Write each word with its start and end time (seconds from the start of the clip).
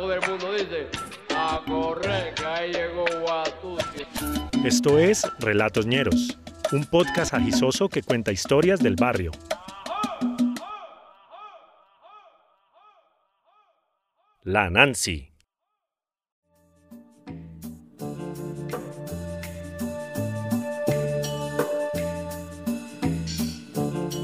todo 0.00 0.14
el 0.14 0.20
mundo 0.26 0.52
dice, 0.54 0.88
a 1.36 1.60
correr, 1.66 2.32
que 2.32 2.44
ahí 2.46 2.72
llegó 2.72 3.04
Guatusi. 3.20 4.06
Esto 4.64 4.98
es 4.98 5.26
Relatos 5.40 5.86
Ñeros, 5.86 6.38
un 6.72 6.86
podcast 6.86 7.34
agisoso 7.34 7.90
que 7.90 8.02
cuenta 8.02 8.32
historias 8.32 8.80
del 8.80 8.96
barrio. 8.96 9.30
La 14.42 14.70
Nancy. 14.70 15.34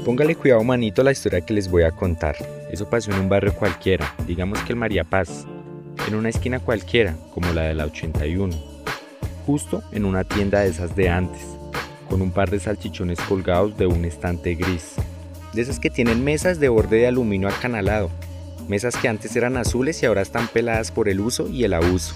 Póngale 0.03 0.35
cuidado 0.35 0.63
manito 0.63 1.01
a 1.01 1.05
la 1.05 1.11
historia 1.11 1.41
que 1.41 1.53
les 1.53 1.69
voy 1.69 1.83
a 1.83 1.91
contar. 1.91 2.35
Eso 2.71 2.89
pasó 2.89 3.11
en 3.11 3.19
un 3.19 3.29
barrio 3.29 3.53
cualquiera, 3.53 4.15
digamos 4.25 4.59
que 4.63 4.73
el 4.73 4.79
María 4.79 5.03
Paz, 5.03 5.45
en 6.07 6.15
una 6.15 6.29
esquina 6.29 6.59
cualquiera, 6.59 7.15
como 7.33 7.51
la 7.51 7.63
de 7.63 7.73
la 7.73 7.85
81, 7.85 8.55
justo 9.45 9.83
en 9.91 10.05
una 10.05 10.23
tienda 10.23 10.61
de 10.61 10.69
esas 10.69 10.95
de 10.95 11.09
antes, 11.09 11.41
con 12.09 12.21
un 12.21 12.31
par 12.31 12.49
de 12.49 12.59
salchichones 12.59 13.19
colgados 13.19 13.77
de 13.77 13.87
un 13.87 14.05
estante 14.05 14.55
gris. 14.55 14.93
De 15.53 15.61
esas 15.61 15.79
que 15.79 15.89
tienen 15.89 16.23
mesas 16.23 16.59
de 16.59 16.69
borde 16.69 16.97
de 16.97 17.07
aluminio 17.07 17.49
acanalado, 17.49 18.09
mesas 18.69 18.95
que 18.95 19.09
antes 19.09 19.35
eran 19.35 19.57
azules 19.57 20.01
y 20.01 20.05
ahora 20.05 20.21
están 20.21 20.47
peladas 20.47 20.91
por 20.91 21.09
el 21.09 21.19
uso 21.19 21.49
y 21.49 21.65
el 21.65 21.73
abuso. 21.73 22.15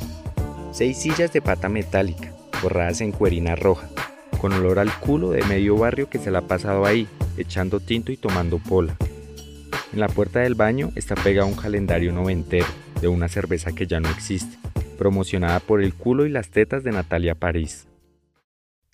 Seis 0.71 0.97
sillas 0.97 1.33
de 1.33 1.41
pata 1.41 1.67
metálica, 1.67 2.31
forradas 2.53 3.01
en 3.01 3.11
cuerina 3.11 3.55
roja, 3.57 3.89
con 4.39 4.53
olor 4.53 4.79
al 4.79 4.97
culo 4.99 5.31
de 5.31 5.43
medio 5.43 5.75
barrio 5.75 6.09
que 6.09 6.19
se 6.19 6.31
la 6.31 6.39
ha 6.39 6.47
pasado 6.47 6.85
ahí, 6.85 7.07
echando 7.37 7.81
tinto 7.81 8.13
y 8.13 8.17
tomando 8.17 8.57
pola. 8.57 8.95
En 9.91 9.99
la 9.99 10.07
puerta 10.07 10.39
del 10.39 10.55
baño 10.55 10.91
está 10.95 11.15
pegado 11.15 11.47
un 11.47 11.55
calendario 11.55 12.13
noventero 12.13 12.67
de 13.01 13.07
una 13.07 13.27
cerveza 13.27 13.73
que 13.73 13.87
ya 13.87 13.99
no 13.99 14.09
existe, 14.09 14.57
promocionada 14.97 15.59
por 15.59 15.81
el 15.81 15.93
culo 15.93 16.25
y 16.25 16.29
las 16.29 16.49
tetas 16.49 16.83
de 16.83 16.91
Natalia 16.91 17.35
París. 17.35 17.87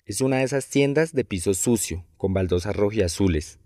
Es 0.06 0.22
una 0.22 0.38
de 0.38 0.44
esas 0.44 0.68
tiendas 0.68 1.12
de 1.12 1.24
piso 1.24 1.52
sucio, 1.52 2.04
con 2.16 2.32
baldosas 2.32 2.74
rojiazules. 2.74 3.58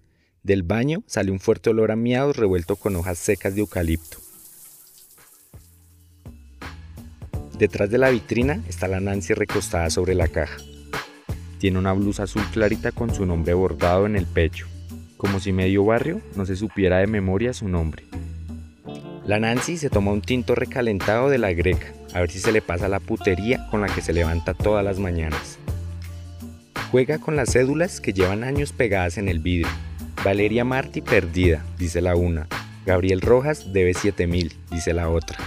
Del 0.43 0.65
baño 0.65 1.05
sale 1.07 1.31
un 1.31 1.39
fuerte 1.39 1.71
olor 1.71 1.93
a 1.93 1.97
miados 1.97 2.37
revuelto 2.37 2.75
con 2.75 2.97
hojas 2.97 3.19
secas 3.19 3.55
de 3.55 3.61
eucalipto. 3.61 4.19
Detrás 7.57 7.89
de 7.91 7.99
la 7.99 8.11
vitrina 8.11 8.61
está 8.69 8.89
la 8.89 8.99
Nancy 8.99 9.35
recostada 9.35 9.89
sobre 9.89 10.17
la 10.17 10.27
caja. 10.27 10.57
Tiene 11.59 11.79
una 11.79 11.93
blusa 11.93 12.25
azul 12.25 12.43
clarita 12.53 12.91
con 12.91 13.15
su 13.15 13.25
nombre 13.25 13.55
bordado 13.55 14.07
en 14.07 14.17
el 14.17 14.27
pecho, 14.27 14.67
como 15.17 15.39
si 15.39 15.53
medio 15.53 15.85
barrio 15.85 16.21
no 16.35 16.45
se 16.45 16.57
supiera 16.57 16.99
de 16.99 17.07
memoria 17.07 17.53
su 17.53 17.69
nombre. 17.69 18.12
La 19.25 19.39
Nancy 19.39 19.77
se 19.77 19.89
toma 19.89 20.11
un 20.11 20.21
tinto 20.21 20.57
recalentado 20.57 21.31
de 21.31 21.39
la 21.39 21.53
greca, 21.53 21.93
a 22.13 22.21
ver 22.21 22.31
si 22.31 22.41
se 22.41 22.51
le 22.51 22.61
pasa 22.61 22.89
la 22.89 22.99
putería 22.99 23.69
con 23.71 23.81
la 23.81 23.87
que 23.87 24.01
se 24.01 24.13
levanta 24.13 24.53
todas 24.53 24.85
las 24.85 24.99
mañanas. 24.99 25.61
Juega 26.91 27.19
con 27.19 27.37
las 27.37 27.53
cédulas 27.53 28.01
que 28.01 28.13
llevan 28.13 28.43
años 28.43 28.73
pegadas 28.73 29.19
en 29.19 29.29
el 29.29 29.39
vidrio. 29.39 29.69
Valeria 30.25 30.65
Martí 30.65 31.03
perdida, 31.03 31.65
dice 31.79 32.01
la 32.01 32.17
una. 32.17 32.49
Gabriel 32.85 33.21
Rojas 33.21 33.73
debe 33.73 33.95
7000, 33.95 34.57
dice 34.73 34.93
la 34.93 35.09
otra. 35.09 35.39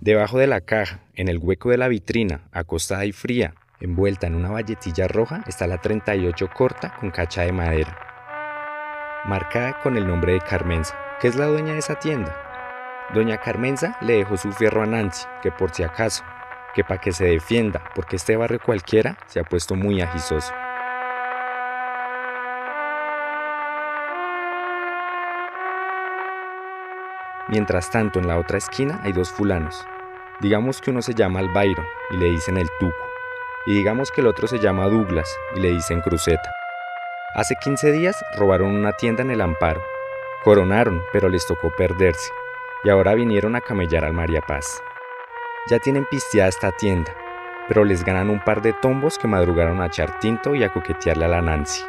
Debajo 0.00 0.38
de 0.38 0.46
la 0.46 0.62
caja, 0.62 1.00
en 1.14 1.28
el 1.28 1.36
hueco 1.36 1.68
de 1.68 1.76
la 1.76 1.88
vitrina, 1.88 2.40
acostada 2.50 3.04
y 3.04 3.12
fría, 3.12 3.54
envuelta 3.80 4.26
en 4.26 4.36
una 4.36 4.50
valletilla 4.50 5.06
roja, 5.06 5.44
está 5.46 5.66
la 5.66 5.82
38 5.82 6.48
corta 6.54 6.94
con 6.98 7.10
cacha 7.10 7.42
de 7.42 7.52
madera. 7.52 7.98
Marcada 9.26 9.78
con 9.82 9.98
el 9.98 10.06
nombre 10.06 10.32
de 10.32 10.40
Carmenza, 10.40 10.96
que 11.20 11.28
es 11.28 11.36
la 11.36 11.46
dueña 11.46 11.72
de 11.72 11.78
esa 11.78 11.96
tienda. 11.96 12.36
Doña 13.12 13.38
Carmenza 13.38 13.96
le 14.00 14.18
dejó 14.18 14.36
su 14.36 14.52
fierro 14.52 14.82
a 14.82 14.86
Nancy, 14.86 15.26
que 15.42 15.52
por 15.52 15.70
si 15.74 15.82
acaso, 15.82 16.24
que 16.74 16.84
para 16.84 17.00
que 17.00 17.12
se 17.12 17.26
defienda, 17.26 17.82
porque 17.94 18.16
este 18.16 18.36
barrio 18.36 18.60
cualquiera 18.64 19.16
se 19.26 19.40
ha 19.40 19.44
puesto 19.44 19.74
muy 19.74 20.00
agisoso. 20.00 20.52
Mientras 27.48 27.90
tanto, 27.90 28.18
en 28.18 28.26
la 28.26 28.38
otra 28.38 28.58
esquina 28.58 29.00
hay 29.04 29.12
dos 29.12 29.30
fulanos. 29.30 29.86
Digamos 30.40 30.80
que 30.80 30.90
uno 30.90 31.02
se 31.02 31.14
llama 31.14 31.40
Albairo 31.40 31.84
y 32.10 32.16
le 32.16 32.30
dicen 32.30 32.56
el 32.56 32.68
Tuco. 32.80 32.96
Y 33.66 33.74
digamos 33.74 34.10
que 34.10 34.22
el 34.22 34.26
otro 34.26 34.46
se 34.46 34.58
llama 34.58 34.88
Douglas 34.88 35.28
y 35.54 35.60
le 35.60 35.68
dicen 35.68 36.00
Cruceta. 36.00 36.52
Hace 37.34 37.54
15 37.56 37.92
días 37.92 38.24
robaron 38.36 38.74
una 38.74 38.92
tienda 38.92 39.22
en 39.22 39.30
el 39.30 39.40
Amparo. 39.40 39.93
Coronaron, 40.44 41.02
pero 41.10 41.30
les 41.30 41.46
tocó 41.46 41.70
perderse. 41.70 42.30
Y 42.84 42.90
ahora 42.90 43.14
vinieron 43.14 43.56
a 43.56 43.62
camellar 43.62 44.04
al 44.04 44.12
María 44.12 44.42
Paz. 44.42 44.82
Ya 45.70 45.78
tienen 45.78 46.04
pisteada 46.04 46.50
esta 46.50 46.70
tienda, 46.70 47.16
pero 47.66 47.82
les 47.82 48.04
ganan 48.04 48.28
un 48.28 48.44
par 48.44 48.60
de 48.60 48.74
tombos 48.74 49.16
que 49.16 49.26
madrugaron 49.26 49.80
a 49.80 49.86
echar 49.86 50.18
tinto 50.18 50.54
y 50.54 50.62
a 50.62 50.70
coquetearle 50.70 51.24
a 51.24 51.28
la 51.28 51.40
Nancy. 51.40 51.82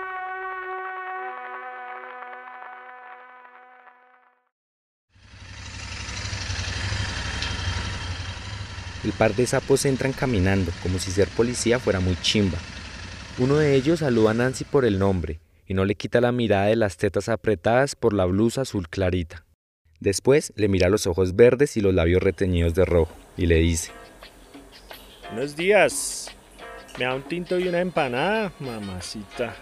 El 9.03 9.11
par 9.11 9.35
de 9.35 9.47
sapos 9.47 9.83
entran 9.83 10.13
caminando, 10.13 10.71
como 10.81 10.97
si 10.97 11.11
ser 11.11 11.27
policía 11.27 11.77
fuera 11.77 11.99
muy 11.99 12.15
chimba. 12.21 12.57
Uno 13.37 13.57
de 13.57 13.75
ellos 13.75 13.99
saluda 13.99 14.31
a 14.31 14.33
Nancy 14.33 14.63
por 14.63 14.85
el 14.85 14.97
nombre 14.97 15.41
y 15.67 15.73
no 15.73 15.85
le 15.85 15.95
quita 15.95 16.21
la 16.21 16.31
mirada 16.31 16.67
de 16.67 16.75
las 16.75 16.97
tetas 16.97 17.29
apretadas 17.29 17.95
por 17.95 18.13
la 18.13 18.25
blusa 18.25 18.61
azul 18.61 18.87
clarita. 18.89 19.45
Después 19.99 20.53
le 20.55 20.67
mira 20.67 20.89
los 20.89 21.07
ojos 21.07 21.35
verdes 21.35 21.77
y 21.77 21.81
los 21.81 21.93
labios 21.93 22.21
reteñidos 22.21 22.75
de 22.75 22.85
rojo 22.85 23.13
y 23.37 23.45
le 23.45 23.55
dice, 23.55 23.91
Buenos 25.31 25.55
días. 25.55 26.31
¿Me 26.99 27.05
da 27.05 27.15
un 27.15 27.23
tinto 27.23 27.59
y 27.59 27.67
una 27.67 27.81
empanada, 27.81 28.53
mamacita? 28.59 29.55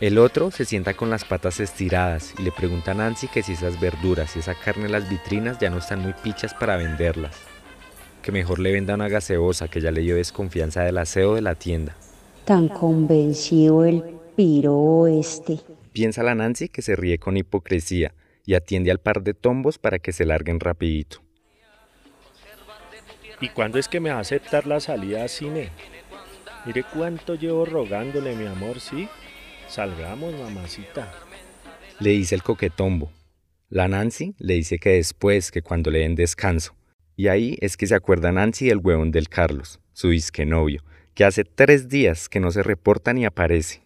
El 0.00 0.18
otro 0.18 0.50
se 0.50 0.64
sienta 0.64 0.94
con 0.94 1.08
las 1.08 1.24
patas 1.24 1.60
estiradas 1.60 2.34
y 2.38 2.42
le 2.42 2.52
pregunta 2.52 2.90
a 2.90 2.94
Nancy 2.94 3.28
que 3.28 3.42
si 3.42 3.52
esas 3.52 3.80
verduras 3.80 4.36
y 4.36 4.40
esa 4.40 4.54
carne 4.54 4.86
en 4.86 4.92
las 4.92 5.08
vitrinas 5.08 5.58
ya 5.58 5.70
no 5.70 5.78
están 5.78 6.00
muy 6.00 6.12
pichas 6.12 6.52
para 6.52 6.76
venderlas 6.76 7.36
que 8.24 8.32
mejor 8.32 8.58
le 8.58 8.72
venda 8.72 8.94
una 8.94 9.08
gaseosa 9.08 9.68
que 9.68 9.82
ya 9.82 9.90
le 9.90 10.00
dio 10.00 10.16
desconfianza 10.16 10.82
del 10.82 10.96
aseo 10.96 11.34
de 11.34 11.42
la 11.42 11.54
tienda. 11.54 11.94
Tan 12.46 12.68
convencido 12.68 13.84
el 13.84 14.02
piro 14.36 15.06
este. 15.06 15.60
Piensa 15.92 16.22
la 16.22 16.34
Nancy 16.34 16.68
que 16.68 16.82
se 16.82 16.96
ríe 16.96 17.18
con 17.18 17.36
hipocresía 17.36 18.14
y 18.44 18.54
atiende 18.54 18.90
al 18.90 18.98
par 18.98 19.22
de 19.22 19.34
tombos 19.34 19.78
para 19.78 19.98
que 19.98 20.12
se 20.12 20.24
larguen 20.24 20.60
rapidito. 20.60 21.22
¿Y 23.40 23.48
cuándo 23.50 23.78
es 23.78 23.88
que 23.88 24.00
me 24.00 24.10
va 24.10 24.16
a 24.16 24.20
aceptar 24.20 24.66
la 24.66 24.80
salida 24.80 25.24
a 25.24 25.28
cine? 25.28 25.70
Mire 26.66 26.84
cuánto 26.94 27.34
llevo 27.34 27.64
rogándole, 27.64 28.34
mi 28.34 28.46
amor, 28.46 28.80
¿sí? 28.80 29.08
Salgamos, 29.68 30.34
mamacita. 30.34 31.12
Le 32.00 32.10
dice 32.10 32.34
el 32.34 32.42
coquetombo. 32.42 33.12
La 33.68 33.88
Nancy 33.88 34.34
le 34.38 34.54
dice 34.54 34.78
que 34.78 34.90
después, 34.90 35.50
que 35.50 35.62
cuando 35.62 35.90
le 35.90 36.00
den 36.00 36.14
descanso. 36.14 36.74
Y 37.16 37.28
ahí 37.28 37.56
es 37.60 37.76
que 37.76 37.86
se 37.86 37.94
acuerda 37.94 38.32
Nancy 38.32 38.66
del 38.66 38.78
huevón 38.78 39.10
del 39.10 39.28
Carlos, 39.28 39.80
su 39.92 40.10
disque 40.10 40.44
novio, 40.46 40.82
que 41.14 41.24
hace 41.24 41.44
tres 41.44 41.88
días 41.88 42.28
que 42.28 42.40
no 42.40 42.50
se 42.50 42.62
reporta 42.62 43.12
ni 43.12 43.24
aparece. 43.24 43.83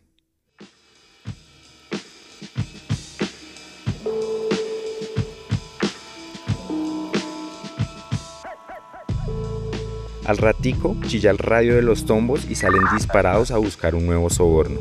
Al 10.28 10.37
ratico 10.37 10.94
chilla 11.06 11.31
el 11.31 11.39
radio 11.39 11.75
de 11.75 11.81
los 11.81 12.05
tombos 12.05 12.50
y 12.50 12.55
salen 12.55 12.83
disparados 12.94 13.50
a 13.50 13.56
buscar 13.56 13.94
un 13.94 14.05
nuevo 14.05 14.28
soborno. 14.28 14.78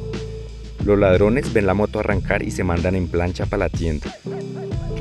Los 0.83 0.99
ladrones 0.99 1.53
ven 1.53 1.65
la 1.65 1.73
moto 1.73 2.01
arrancar 2.01 2.43
y 2.43 2.51
se 2.51 2.65
mandan 2.65 2.95
en 2.95 3.07
plancha 3.07 3.45
para 3.45 3.59
la 3.59 3.69
tienda. 3.69 4.13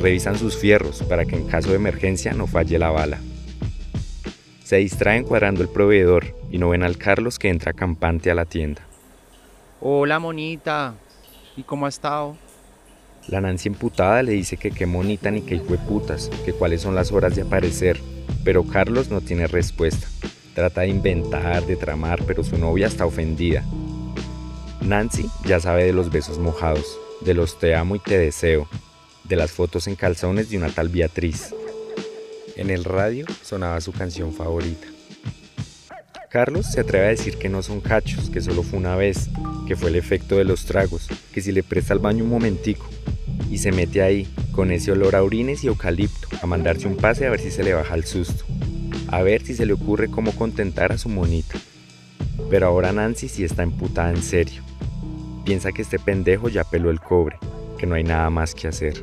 Revisan 0.00 0.38
sus 0.38 0.56
fierros 0.56 1.02
para 1.02 1.24
que 1.24 1.34
en 1.34 1.48
caso 1.48 1.70
de 1.70 1.74
emergencia 1.74 2.32
no 2.32 2.46
falle 2.46 2.78
la 2.78 2.90
bala. 2.90 3.18
Se 4.62 4.76
distraen 4.76 5.24
cuadrando 5.24 5.62
el 5.62 5.68
proveedor 5.68 6.36
y 6.48 6.58
no 6.58 6.68
ven 6.68 6.84
al 6.84 6.96
Carlos 6.96 7.40
que 7.40 7.48
entra 7.48 7.72
campante 7.72 8.30
a 8.30 8.36
la 8.36 8.44
tienda. 8.44 8.82
Hola, 9.80 10.20
monita. 10.20 10.94
¿Y 11.56 11.64
cómo 11.64 11.86
ha 11.86 11.88
estado? 11.88 12.36
La 13.26 13.40
Nancy 13.40 13.68
emputada 13.68 14.22
le 14.22 14.30
dice 14.30 14.56
que 14.56 14.70
qué 14.70 14.86
monita 14.86 15.28
ni 15.32 15.40
qué 15.40 15.56
putas, 15.58 16.30
que 16.44 16.52
cuáles 16.52 16.82
son 16.82 16.94
las 16.94 17.10
horas 17.10 17.34
de 17.34 17.42
aparecer, 17.42 18.00
pero 18.44 18.62
Carlos 18.62 19.10
no 19.10 19.20
tiene 19.20 19.48
respuesta. 19.48 20.06
Trata 20.56 20.80
de 20.80 20.88
inventar, 20.88 21.66
de 21.66 21.76
tramar, 21.76 22.24
pero 22.24 22.42
su 22.42 22.56
novia 22.56 22.86
está 22.86 23.04
ofendida. 23.04 23.62
Nancy 24.80 25.28
ya 25.44 25.60
sabe 25.60 25.84
de 25.84 25.92
los 25.92 26.10
besos 26.10 26.38
mojados, 26.38 26.98
de 27.20 27.34
los 27.34 27.58
te 27.58 27.74
amo 27.74 27.94
y 27.94 27.98
te 27.98 28.16
deseo, 28.16 28.66
de 29.24 29.36
las 29.36 29.52
fotos 29.52 29.86
en 29.86 29.96
calzones 29.96 30.48
de 30.48 30.56
una 30.56 30.70
tal 30.70 30.88
Beatriz. 30.88 31.54
En 32.56 32.70
el 32.70 32.84
radio 32.84 33.26
sonaba 33.42 33.82
su 33.82 33.92
canción 33.92 34.32
favorita. 34.32 34.86
Carlos 36.30 36.64
se 36.64 36.80
atreve 36.80 37.04
a 37.04 37.10
decir 37.10 37.36
que 37.36 37.50
no 37.50 37.62
son 37.62 37.82
cachos, 37.82 38.30
que 38.30 38.40
solo 38.40 38.62
fue 38.62 38.78
una 38.78 38.96
vez, 38.96 39.28
que 39.68 39.76
fue 39.76 39.90
el 39.90 39.96
efecto 39.96 40.36
de 40.36 40.44
los 40.44 40.64
tragos, 40.64 41.06
que 41.34 41.42
si 41.42 41.52
le 41.52 41.64
presta 41.64 41.92
al 41.92 41.98
baño 41.98 42.24
un 42.24 42.30
momentico, 42.30 42.88
y 43.50 43.58
se 43.58 43.72
mete 43.72 44.00
ahí, 44.00 44.26
con 44.52 44.72
ese 44.72 44.90
olor 44.90 45.16
a 45.16 45.22
orines 45.22 45.64
y 45.64 45.66
eucalipto, 45.66 46.28
a 46.40 46.46
mandarse 46.46 46.88
un 46.88 46.96
pase 46.96 47.26
a 47.26 47.30
ver 47.30 47.40
si 47.40 47.50
se 47.50 47.62
le 47.62 47.74
baja 47.74 47.94
el 47.94 48.06
susto, 48.06 48.46
a 49.08 49.22
ver 49.22 49.42
si 49.42 49.54
se 49.54 49.66
le 49.66 49.72
ocurre 49.72 50.08
cómo 50.08 50.32
contentar 50.32 50.92
a 50.92 50.98
su 50.98 51.08
monita. 51.08 51.58
Pero 52.50 52.66
ahora 52.66 52.92
Nancy 52.92 53.28
sí 53.28 53.44
está 53.44 53.62
emputada 53.62 54.10
en 54.10 54.22
serio. 54.22 54.62
Piensa 55.44 55.72
que 55.72 55.82
este 55.82 55.98
pendejo 55.98 56.48
ya 56.48 56.64
peló 56.64 56.90
el 56.90 57.00
cobre, 57.00 57.36
que 57.78 57.86
no 57.86 57.94
hay 57.94 58.04
nada 58.04 58.30
más 58.30 58.54
que 58.54 58.68
hacer. 58.68 59.02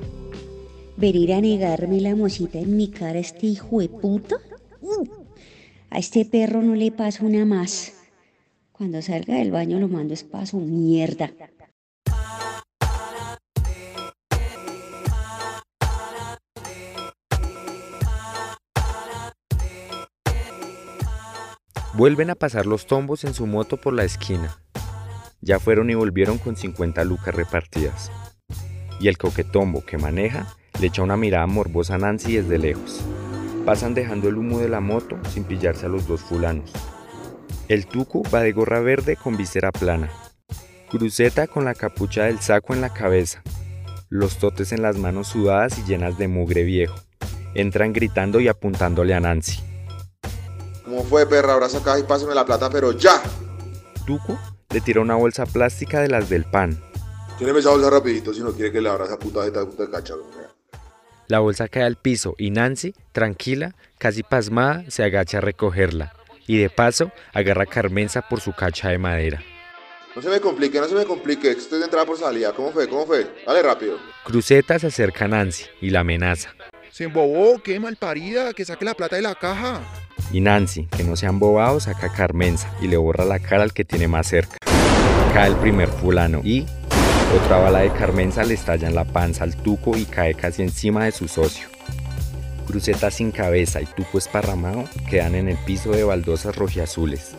¿Venir 0.97 1.33
a 1.33 1.41
negarme 1.41 2.01
la 2.01 2.15
mosita 2.15 2.59
en 2.59 2.77
mi 2.77 2.89
cara 2.89 3.19
este 3.19 3.47
hijo 3.47 3.79
de 3.79 3.89
puta? 3.89 4.35
Mm. 4.81 5.09
A 5.89 5.99
este 5.99 6.25
perro 6.25 6.61
no 6.61 6.75
le 6.75 6.91
pasa 6.91 7.25
una 7.25 7.45
más. 7.45 7.93
Cuando 8.71 9.01
salga 9.01 9.35
del 9.35 9.51
baño 9.51 9.79
lo 9.79 9.87
mando 9.87 10.13
es 10.13 10.25
mierda. 10.53 11.31
Vuelven 22.03 22.29
a 22.31 22.35
pasar 22.35 22.65
los 22.65 22.85
tombos 22.85 23.23
en 23.23 23.33
su 23.33 23.47
moto 23.47 23.77
por 23.77 23.93
la 23.93 24.03
esquina. 24.03 24.57
Ya 25.39 25.57
fueron 25.57 25.89
y 25.89 25.93
volvieron 25.95 26.37
con 26.37 26.57
50 26.57 27.01
lucas 27.05 27.33
repartidas. 27.33 28.11
Y 28.99 29.07
el 29.07 29.17
coquetombo 29.17 29.85
que 29.85 29.97
maneja 29.97 30.53
le 30.81 30.87
echa 30.87 31.01
una 31.01 31.15
mirada 31.15 31.47
morbosa 31.47 31.95
a 31.95 31.99
Nancy 31.99 32.35
desde 32.35 32.57
lejos. 32.57 32.99
Pasan 33.65 33.93
dejando 33.93 34.27
el 34.27 34.35
humo 34.35 34.59
de 34.59 34.67
la 34.67 34.81
moto 34.81 35.17
sin 35.29 35.45
pillarse 35.45 35.85
a 35.85 35.89
los 35.89 36.05
dos 36.05 36.19
fulanos. 36.19 36.73
El 37.69 37.85
tuco 37.85 38.21
va 38.23 38.41
de 38.41 38.51
gorra 38.51 38.81
verde 38.81 39.15
con 39.15 39.37
visera 39.37 39.71
plana. 39.71 40.11
Cruceta 40.89 41.47
con 41.47 41.63
la 41.63 41.73
capucha 41.73 42.25
del 42.25 42.39
saco 42.39 42.73
en 42.73 42.81
la 42.81 42.93
cabeza. 42.93 43.43
Los 44.09 44.39
totes 44.39 44.73
en 44.73 44.81
las 44.81 44.97
manos 44.97 45.29
sudadas 45.29 45.79
y 45.79 45.83
llenas 45.85 46.17
de 46.17 46.27
mugre 46.27 46.65
viejo. 46.65 46.99
Entran 47.55 47.93
gritando 47.93 48.41
y 48.41 48.49
apuntándole 48.49 49.13
a 49.13 49.21
Nancy. 49.21 49.72
¿Cómo 50.93 51.05
fue, 51.05 51.25
perra? 51.25 51.53
Ahora 51.53 51.69
saca 51.69 51.97
y 51.97 52.03
pásame 52.03 52.35
la 52.35 52.45
plata, 52.45 52.69
pero 52.69 52.91
ya. 52.91 53.19
Tuco 54.05 54.37
le 54.69 54.79
tira 54.79 55.01
una 55.01 55.15
bolsa 55.15 55.47
plástica 55.47 55.99
de 55.99 56.07
las 56.07 56.29
del 56.29 56.45
pan. 56.45 56.79
Tiene 57.39 57.57
esa 57.57 57.71
bolsa 57.71 57.89
rapidito 57.89 58.31
si 58.31 58.41
no 58.41 58.51
quiere 58.51 58.71
que 58.71 58.79
le 58.79 58.89
abra 58.89 59.05
esa 59.05 59.17
puta 59.17 59.43
jeta 59.43 59.65
de 59.65 59.89
cacha. 59.89 60.13
La 61.29 61.39
bolsa 61.39 61.67
cae 61.67 61.81
al 61.81 61.95
piso 61.95 62.35
y 62.37 62.51
Nancy, 62.51 62.93
tranquila, 63.11 63.73
casi 63.97 64.21
pasmada, 64.21 64.83
se 64.87 65.03
agacha 65.03 65.39
a 65.39 65.41
recogerla. 65.41 66.13
Y 66.45 66.59
de 66.59 66.69
paso, 66.69 67.11
agarra 67.33 67.63
a 67.63 67.65
Carmenza 67.65 68.21
por 68.21 68.39
su 68.39 68.53
cacha 68.53 68.89
de 68.89 68.99
madera. 68.99 69.41
No 70.15 70.21
se 70.21 70.29
me 70.29 70.39
complique, 70.39 70.79
no 70.79 70.87
se 70.87 70.93
me 70.93 71.05
complique. 71.05 71.49
Esto 71.49 71.73
es 71.75 71.79
de 71.79 71.85
entrada 71.85 72.05
por 72.05 72.19
salida. 72.19 72.53
¿Cómo 72.53 72.71
fue? 72.71 72.87
¿Cómo 72.87 73.07
fue? 73.07 73.27
Dale 73.47 73.63
rápido. 73.63 73.97
Cruceta 74.25 74.77
se 74.77 74.87
acerca 74.87 75.25
a 75.25 75.29
Nancy 75.29 75.65
y 75.81 75.89
la 75.89 76.01
amenaza. 76.01 76.53
Se 76.91 77.05
embobó, 77.05 77.63
qué 77.63 77.79
malparida, 77.79 78.53
que 78.53 78.63
saque 78.63 78.85
la 78.85 78.93
plata 78.93 79.15
de 79.15 79.23
la 79.23 79.33
caja. 79.33 79.81
Y 80.33 80.41
Nancy, 80.41 80.87
que 80.87 81.03
no 81.03 81.15
se 81.15 81.27
han 81.27 81.37
bobado, 81.39 81.79
saca 81.79 82.07
a 82.07 82.11
Carmenza 82.11 82.67
y 82.81 82.87
le 82.87 82.97
borra 82.97 83.23
la 83.23 83.37
cara 83.37 83.61
al 83.61 83.71
que 83.71 83.85
tiene 83.85 84.07
más 84.07 84.27
cerca. 84.27 84.57
Cae 85.31 85.49
el 85.49 85.55
primer 85.57 85.87
fulano 85.87 86.41
y 86.43 86.65
otra 87.39 87.59
bala 87.59 87.79
de 87.79 87.91
Carmenza 87.91 88.43
le 88.43 88.55
estalla 88.55 88.87
en 88.87 88.95
la 88.95 89.05
panza 89.05 89.43
al 89.43 89.55
tuco 89.55 89.95
y 89.95 90.05
cae 90.05 90.33
casi 90.33 90.63
encima 90.63 91.05
de 91.05 91.11
su 91.11 91.27
socio. 91.27 91.67
Cruceta 92.65 93.11
sin 93.11 93.31
cabeza 93.31 93.79
y 93.79 93.85
tuco 93.85 94.17
esparramado 94.17 94.85
quedan 95.07 95.35
en 95.35 95.49
el 95.49 95.57
piso 95.57 95.91
de 95.91 96.03
baldosas 96.03 96.55
rojiazules. 96.55 97.35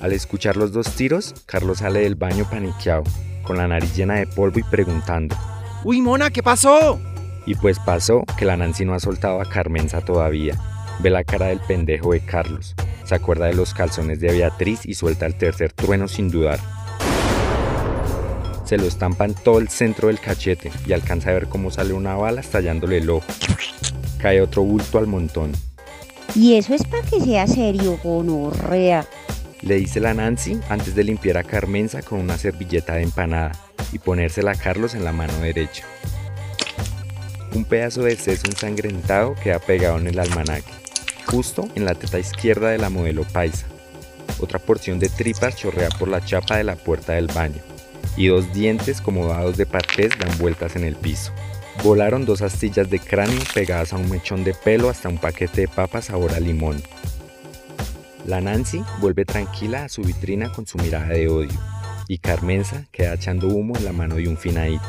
Al 0.00 0.12
escuchar 0.12 0.56
los 0.56 0.72
dos 0.72 0.90
tiros, 0.96 1.32
Carlos 1.46 1.78
sale 1.78 2.00
del 2.00 2.16
baño 2.16 2.44
paniqueado, 2.50 3.04
con 3.44 3.56
la 3.56 3.68
nariz 3.68 3.94
llena 3.94 4.14
de 4.14 4.26
polvo 4.26 4.58
y 4.58 4.64
preguntando. 4.64 5.36
¡Uy, 5.84 6.02
mona, 6.02 6.30
qué 6.30 6.42
pasó! 6.42 7.00
Y 7.46 7.54
pues 7.54 7.78
pasó 7.78 8.24
que 8.36 8.44
la 8.44 8.56
Nancy 8.56 8.84
no 8.84 8.94
ha 8.94 9.00
soltado 9.00 9.40
a 9.40 9.48
Carmenza 9.48 10.00
todavía. 10.00 10.58
Ve 11.00 11.10
la 11.10 11.24
cara 11.24 11.46
del 11.46 11.60
pendejo 11.60 12.12
de 12.12 12.20
Carlos, 12.20 12.74
se 13.04 13.14
acuerda 13.14 13.46
de 13.46 13.54
los 13.54 13.74
calzones 13.74 14.18
de 14.20 14.32
Beatriz 14.32 14.84
y 14.84 14.94
suelta 14.94 15.26
el 15.26 15.36
tercer 15.36 15.72
trueno 15.72 16.08
sin 16.08 16.30
dudar. 16.30 16.58
Se 18.64 18.76
lo 18.76 18.84
estampa 18.84 19.26
en 19.26 19.34
todo 19.34 19.60
el 19.60 19.68
centro 19.68 20.08
del 20.08 20.18
cachete 20.18 20.72
y 20.86 20.92
alcanza 20.92 21.30
a 21.30 21.34
ver 21.34 21.46
cómo 21.46 21.70
sale 21.70 21.92
una 21.92 22.16
bala 22.16 22.40
estallándole 22.40 22.98
el 22.98 23.10
ojo. 23.10 23.26
Cae 24.18 24.40
otro 24.40 24.62
bulto 24.64 24.98
al 24.98 25.06
montón. 25.06 25.52
Y 26.34 26.54
eso 26.54 26.74
es 26.74 26.82
para 26.82 27.02
que 27.04 27.20
sea 27.20 27.46
serio, 27.46 27.96
gonorrea. 28.02 29.06
Le 29.62 29.76
dice 29.76 30.00
la 30.00 30.14
Nancy 30.14 30.58
antes 30.68 30.96
de 30.96 31.04
limpiar 31.04 31.36
a 31.36 31.44
Carmenza 31.44 32.02
con 32.02 32.18
una 32.20 32.36
servilleta 32.36 32.94
de 32.94 33.04
empanada 33.04 33.52
y 33.92 33.98
ponérsela 33.98 34.50
a 34.50 34.56
Carlos 34.56 34.94
en 34.94 35.04
la 35.04 35.12
mano 35.12 35.32
derecha. 35.38 35.84
Un 37.54 37.64
pedazo 37.64 38.02
de 38.02 38.16
seso 38.16 38.48
ensangrentado 38.48 39.34
queda 39.36 39.60
pegado 39.60 39.98
en 39.98 40.08
el 40.08 40.18
almanaque, 40.18 40.72
justo 41.26 41.68
en 41.74 41.84
la 41.84 41.94
teta 41.94 42.18
izquierda 42.18 42.70
de 42.70 42.78
la 42.78 42.90
modelo 42.90 43.24
paisa. 43.24 43.66
Otra 44.40 44.58
porción 44.58 44.98
de 44.98 45.08
tripas 45.08 45.56
chorrea 45.56 45.88
por 45.98 46.08
la 46.08 46.24
chapa 46.24 46.56
de 46.56 46.64
la 46.64 46.76
puerta 46.76 47.14
del 47.14 47.26
baño 47.26 47.60
y 48.16 48.28
dos 48.28 48.52
dientes 48.52 49.00
como 49.00 49.26
dados 49.26 49.56
de 49.56 49.66
partés 49.66 50.18
dan 50.18 50.38
vueltas 50.38 50.76
en 50.76 50.84
el 50.84 50.96
piso. 50.96 51.32
Volaron 51.84 52.24
dos 52.24 52.42
astillas 52.42 52.88
de 52.88 52.98
cráneo 52.98 53.42
pegadas 53.54 53.92
a 53.92 53.96
un 53.96 54.10
mechón 54.10 54.44
de 54.44 54.54
pelo 54.54 54.88
hasta 54.88 55.08
un 55.08 55.18
paquete 55.18 55.62
de 55.62 55.68
papas 55.68 56.06
sabor 56.06 56.32
a 56.32 56.40
limón. 56.40 56.82
La 58.24 58.40
Nancy 58.40 58.82
vuelve 59.00 59.24
tranquila 59.24 59.84
a 59.84 59.88
su 59.88 60.02
vitrina 60.02 60.50
con 60.50 60.66
su 60.66 60.78
mirada 60.78 61.08
de 61.08 61.28
odio 61.28 61.60
y 62.08 62.18
Carmenza 62.18 62.86
queda 62.90 63.14
echando 63.14 63.48
humo 63.48 63.76
en 63.76 63.84
la 63.84 63.92
mano 63.92 64.16
de 64.16 64.28
un 64.28 64.36
finadito. 64.36 64.84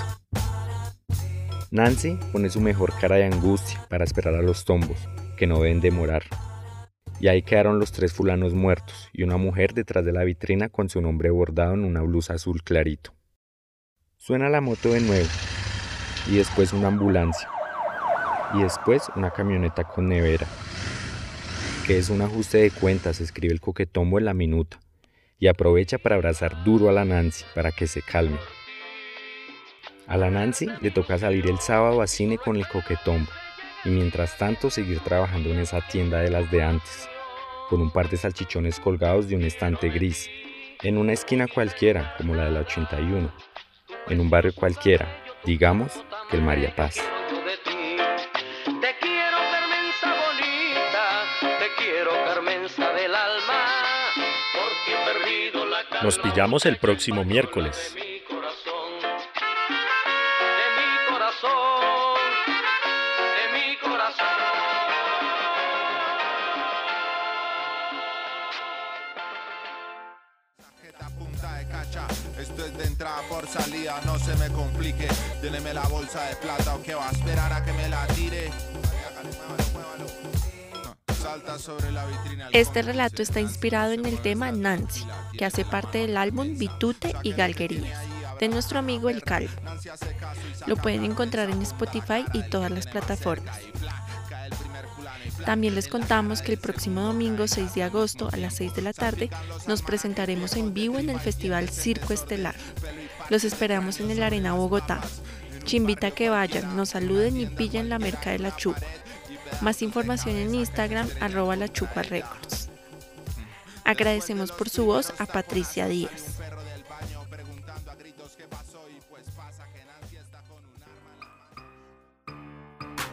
Nancy 1.70 2.18
pone 2.32 2.50
su 2.50 2.62
mejor 2.62 2.94
cara 3.00 3.18
de 3.18 3.26
angustia 3.26 3.86
para 3.90 4.06
esperar 4.06 4.36
a 4.36 4.42
los 4.42 4.64
tombos, 4.64 4.98
que 5.38 5.48
no 5.48 5.62
deben 5.62 5.80
demorar. 5.80 6.24
Y 7.20 7.30
ahí 7.30 7.42
quedaron 7.42 7.80
los 7.80 7.92
tres 7.92 8.12
fulanos 8.12 8.54
muertos 8.54 9.10
y 9.14 9.24
una 9.24 9.38
mujer 9.38 9.74
detrás 9.74 10.04
de 10.04 10.12
la 10.12 10.24
vitrina 10.24 10.70
con 10.70 10.90
su 10.90 11.02
nombre 11.02 11.30
bordado 11.30 11.74
en 11.74 11.86
una 11.86 12.02
blusa 12.02 12.34
azul 12.34 12.62
clarito. 12.62 13.14
Suena 14.18 14.50
la 14.50 14.62
moto 14.62 14.92
de 14.92 15.00
nuevo 15.00 15.28
y 16.30 16.36
después 16.36 16.74
una 16.74 16.90
ambulancia 16.90 17.50
y 18.54 18.62
después 18.62 19.04
una 19.16 19.32
camioneta 19.32 19.86
con 19.86 20.10
nevera. 20.10 20.46
Que 21.88 21.98
es 21.98 22.10
un 22.10 22.22
ajuste 22.22 22.58
de 22.58 22.72
cuentas, 22.72 23.22
escribe 23.22 23.54
el 23.54 23.62
coquetombo 23.62 24.20
en 24.20 24.26
la 24.26 24.34
minuta 24.34 24.80
y 25.40 25.48
aprovecha 25.48 25.98
para 25.98 26.16
abrazar 26.16 26.64
duro 26.64 26.90
a 26.90 26.92
la 26.92 27.06
Nancy 27.06 27.46
para 27.56 27.72
que 27.72 27.88
se 27.88 28.02
calme. 28.02 28.38
A 30.06 30.18
la 30.18 30.30
Nancy 30.30 30.68
le 30.82 30.92
toca 30.92 31.18
salir 31.18 31.48
el 31.48 31.60
sábado 31.60 32.02
a 32.02 32.08
cine 32.08 32.38
con 32.38 32.58
el 32.58 32.68
coquetombo 32.68 33.32
y 33.86 33.90
mientras 33.90 34.38
tanto 34.38 34.70
seguir 34.70 35.00
trabajando 35.00 35.50
en 35.50 35.60
esa 35.60 35.82
tienda 35.82 36.20
de 36.20 36.30
las 36.30 36.50
de 36.52 36.64
antes, 36.64 37.10
con 37.70 37.82
un 37.82 37.92
par 37.92 38.10
de 38.10 38.18
salchichones 38.18 38.80
colgados 38.80 39.28
de 39.28 39.36
un 39.36 39.44
estante 39.44 39.90
gris, 39.90 40.30
en 40.84 40.98
una 40.98 41.14
esquina 41.14 41.48
cualquiera 41.48 42.16
como 42.18 42.36
la 42.36 42.46
de 42.46 42.52
la 42.52 42.60
81, 42.62 43.32
en 44.08 44.20
un 44.20 44.30
barrio 44.30 44.54
cualquiera, 44.54 45.08
digamos 45.44 46.04
que 46.30 46.38
el 46.38 46.44
María 46.44 46.76
Paz. 46.76 47.02
Nos 56.04 56.20
pillamos 56.20 56.66
el 56.66 56.78
próximo 56.78 57.24
miércoles. 57.24 57.96
de 57.96 58.04
mi 60.78 61.12
corazón, 61.12 61.87
entrada 72.98 73.22
por 73.30 73.48
salida, 73.48 74.02
no 74.06 74.18
se 74.18 74.36
me 74.38 74.50
complique. 74.50 75.08
Déleme 75.40 75.72
la 75.72 75.88
bolsa 75.88 76.24
de 76.24 76.36
plata 76.38 76.74
o 76.74 76.82
que 76.82 76.96
va 76.96 77.08
a 77.08 77.12
esperar 77.12 77.54
a 77.54 77.64
que 77.64 77.72
me 77.74 77.88
la 77.90 78.08
tire. 78.08 78.50
Hágale, 79.08 79.30
muévalo, 79.38 79.64
muévalo. 79.72 80.08
Salta 81.22 81.60
sobre 81.60 81.92
la 81.92 82.08
vitrina. 82.08 82.50
Este 82.54 82.82
relato 82.82 83.22
está 83.22 83.40
inspirado 83.40 83.92
en 83.92 84.04
el 84.08 84.20
tema 84.20 84.52
Nancy, 84.52 85.06
que 85.38 85.46
hace 85.46 85.64
parte 85.64 86.00
del 86.00 86.18
álbum 86.18 86.58
Bitute 86.58 87.14
y 87.22 87.34
Galguerías, 87.34 88.02
de 88.40 88.48
nuestro 88.48 88.80
amigo 88.80 89.10
El 89.10 89.22
Calvo. 89.22 89.54
Lo 90.66 90.76
pueden 90.76 91.06
encontrar 91.06 91.52
en 91.52 91.62
Spotify 91.62 92.26
y 92.34 92.50
todas 92.50 92.72
las 92.72 92.88
plataformas. 92.88 93.60
También 95.46 95.76
les 95.76 95.88
contamos 95.88 96.42
que 96.42 96.54
el 96.54 96.58
próximo 96.58 97.02
domingo 97.02 97.48
6 97.48 97.74
de 97.76 97.84
agosto 97.84 98.30
a 98.32 98.38
las 98.38 98.56
6 98.56 98.76
de 98.76 98.82
la 98.82 98.94
tarde 98.94 99.30
nos 99.68 99.82
presentaremos 99.82 100.56
en 100.56 100.74
vivo 100.74 101.00
en 101.00 101.10
el 101.10 101.20
Festival 101.20 101.70
Circo 101.70 102.14
Estelar. 102.14 102.56
Los 103.30 103.44
esperamos 103.44 104.00
en 104.00 104.12
el 104.12 104.24
Arena 104.24 104.54
Bogotá. 104.54 105.02
Chimbita 105.64 106.12
que 106.12 106.30
vayan, 106.30 106.76
nos 106.76 106.90
saluden 106.90 107.40
y 107.40 107.46
pillen 107.46 107.90
la 107.90 108.00
merca 108.00 108.32
de 108.32 108.40
la 108.40 108.56
chupa. 108.56 108.82
Más 109.62 109.82
información 109.82 110.36
en 110.36 110.56
Instagram, 110.56 111.10
arroba 111.20 111.56
la 111.56 111.68
chupa 111.68 112.04
records. 112.04 112.70
Agradecemos 113.84 114.52
por 114.52 114.70
su 114.70 114.86
voz 114.86 115.14
a 115.18 115.26
Patricia 115.26 115.88
Díaz. 115.88 116.40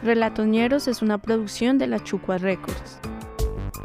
Relatoñeros 0.03 0.87
es 0.87 1.01
una 1.01 1.17
producción 1.17 1.77
de 1.77 1.87
la 1.87 2.03
Chucua 2.03 2.37
Records. 2.37 2.99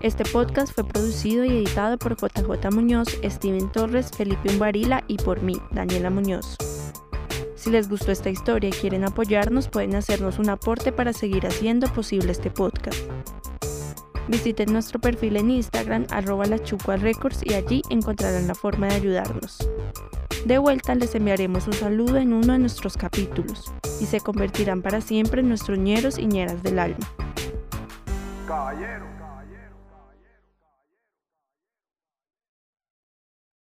Este 0.03 0.25
podcast 0.25 0.75
fue 0.75 0.85
producido 0.85 1.45
y 1.45 1.51
editado 1.51 1.99
por 1.99 2.17
JJ 2.17 2.71
Muñoz, 2.73 3.09
Steven 3.23 3.71
Torres, 3.71 4.11
Felipe 4.17 4.51
Umbarila 4.51 5.05
y 5.07 5.17
por 5.17 5.43
mí, 5.43 5.61
Daniela 5.71 6.11
Muñoz. 6.11 6.57
Si 7.55 7.71
les 7.71 7.89
gustó 7.89 8.11
esta 8.11 8.31
historia 8.31 8.71
y 8.71 8.73
quieren 8.73 9.05
apoyarnos, 9.05 9.69
pueden 9.69 9.95
hacernos 9.95 10.39
un 10.39 10.49
aporte 10.49 10.93
para 10.93 11.13
seguir 11.13 11.47
haciendo 11.47 11.87
posible 11.93 12.33
este 12.33 12.51
podcast. 12.51 12.99
Visiten 14.29 14.73
nuestro 14.73 15.01
perfil 15.01 15.37
en 15.37 15.51
Instagram, 15.51 16.07
arroba 16.11 16.47
la 16.47 16.59
Records, 16.97 17.41
y 17.45 17.55
allí 17.55 17.83
encontrarán 17.91 18.47
la 18.47 18.55
forma 18.55 18.87
de 18.89 18.95
ayudarnos. 18.95 19.59
De 20.45 20.57
vuelta 20.57 20.95
les 20.95 21.15
enviaremos 21.15 21.67
un 21.67 21.75
saludo 21.75 22.17
en 22.17 22.33
uno 22.33 22.55
de 22.55 22.59
nuestros 22.59 22.97
capítulos 22.97 23.71
y 24.01 24.07
se 24.07 24.21
convertirán 24.21 24.81
para 24.81 25.03
siempre 25.03 25.43
en 25.43 25.49
nuestros 25.49 25.79
ñeros 25.79 26.19
y 26.19 26.27
ñeras 26.27 26.63
del 26.63 26.79
alma. 26.79 27.07
Caballero. 28.47 29.10